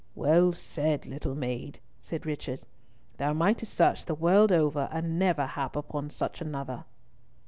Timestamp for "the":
4.05-4.15